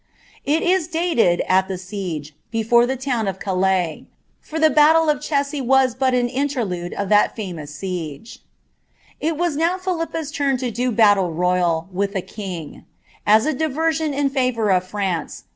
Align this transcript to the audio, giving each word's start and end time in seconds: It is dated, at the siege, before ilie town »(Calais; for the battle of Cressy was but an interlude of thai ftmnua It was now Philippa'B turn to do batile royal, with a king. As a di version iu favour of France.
It 0.45 0.63
is 0.63 0.87
dated, 0.87 1.43
at 1.47 1.67
the 1.67 1.77
siege, 1.77 2.33
before 2.49 2.85
ilie 2.87 2.97
town 2.99 3.31
»(Calais; 3.39 4.05
for 4.39 4.57
the 4.57 4.71
battle 4.71 5.09
of 5.09 5.23
Cressy 5.23 5.61
was 5.61 5.93
but 5.93 6.15
an 6.15 6.27
interlude 6.27 6.95
of 6.95 7.09
thai 7.09 7.27
ftmnua 7.27 8.39
It 9.19 9.37
was 9.37 9.55
now 9.55 9.77
Philippa'B 9.77 10.25
turn 10.33 10.57
to 10.57 10.71
do 10.71 10.91
batile 10.91 11.29
royal, 11.31 11.87
with 11.93 12.15
a 12.15 12.21
king. 12.23 12.83
As 13.27 13.45
a 13.45 13.53
di 13.53 13.67
version 13.67 14.11
iu 14.13 14.27
favour 14.27 14.71
of 14.71 14.87
France. 14.87 15.43